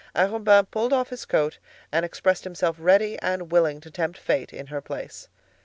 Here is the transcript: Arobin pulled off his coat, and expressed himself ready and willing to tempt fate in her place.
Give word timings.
Arobin 0.15 0.65
pulled 0.71 0.93
off 0.93 1.09
his 1.11 1.25
coat, 1.25 1.59
and 1.91 2.03
expressed 2.03 2.43
himself 2.43 2.75
ready 2.79 3.19
and 3.19 3.51
willing 3.51 3.79
to 3.79 3.91
tempt 3.91 4.17
fate 4.17 4.51
in 4.51 4.65
her 4.65 4.81
place. 4.81 5.29